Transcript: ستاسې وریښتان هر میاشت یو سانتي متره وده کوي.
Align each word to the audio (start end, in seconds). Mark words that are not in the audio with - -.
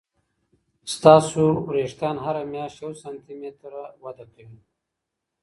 ستاسې 0.95 1.41
وریښتان 1.67 2.15
هر 2.25 2.35
میاشت 2.53 2.77
یو 2.83 2.93
سانتي 3.01 3.33
متره 3.41 3.81
وده 4.03 4.25
کوي. 4.33 4.59